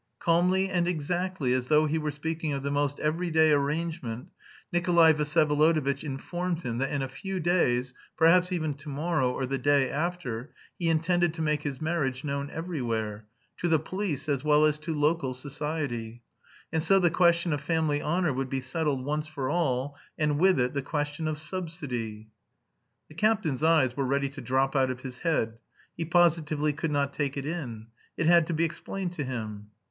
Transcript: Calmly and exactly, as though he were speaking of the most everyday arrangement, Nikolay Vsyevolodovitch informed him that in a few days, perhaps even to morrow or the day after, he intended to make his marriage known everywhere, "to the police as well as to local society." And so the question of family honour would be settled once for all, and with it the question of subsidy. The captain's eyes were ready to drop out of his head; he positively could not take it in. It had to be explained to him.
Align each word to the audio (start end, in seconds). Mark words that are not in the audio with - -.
Calmly 0.17 0.67
and 0.67 0.87
exactly, 0.87 1.53
as 1.53 1.67
though 1.67 1.85
he 1.85 1.99
were 1.99 2.09
speaking 2.09 2.53
of 2.53 2.63
the 2.63 2.71
most 2.71 2.99
everyday 2.99 3.51
arrangement, 3.51 4.29
Nikolay 4.73 5.13
Vsyevolodovitch 5.13 6.03
informed 6.03 6.63
him 6.63 6.79
that 6.79 6.89
in 6.89 7.03
a 7.03 7.07
few 7.07 7.39
days, 7.39 7.93
perhaps 8.17 8.51
even 8.51 8.73
to 8.73 8.89
morrow 8.89 9.31
or 9.31 9.45
the 9.45 9.59
day 9.59 9.91
after, 9.91 10.55
he 10.79 10.89
intended 10.89 11.35
to 11.35 11.43
make 11.43 11.61
his 11.61 11.79
marriage 11.79 12.23
known 12.23 12.49
everywhere, 12.49 13.27
"to 13.57 13.67
the 13.69 13.77
police 13.77 14.27
as 14.27 14.43
well 14.43 14.65
as 14.65 14.79
to 14.79 14.91
local 14.95 15.35
society." 15.35 16.23
And 16.73 16.81
so 16.81 16.97
the 16.97 17.11
question 17.11 17.53
of 17.53 17.61
family 17.61 18.01
honour 18.01 18.33
would 18.33 18.49
be 18.49 18.59
settled 18.61 19.05
once 19.05 19.27
for 19.27 19.51
all, 19.51 19.95
and 20.17 20.39
with 20.39 20.59
it 20.59 20.73
the 20.73 20.81
question 20.81 21.27
of 21.27 21.37
subsidy. 21.37 22.31
The 23.07 23.13
captain's 23.13 23.61
eyes 23.61 23.95
were 23.95 24.03
ready 24.07 24.29
to 24.29 24.41
drop 24.41 24.75
out 24.75 24.89
of 24.89 25.01
his 25.01 25.19
head; 25.19 25.59
he 25.95 26.05
positively 26.05 26.73
could 26.73 26.89
not 26.89 27.13
take 27.13 27.37
it 27.37 27.45
in. 27.45 27.85
It 28.17 28.25
had 28.25 28.47
to 28.47 28.53
be 28.55 28.65
explained 28.65 29.13
to 29.13 29.23
him. 29.23 29.67